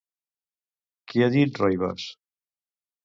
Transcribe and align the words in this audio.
Què 1.13 1.23
ha 1.25 1.29
dit 1.35 1.61
Roivas? 1.65 2.09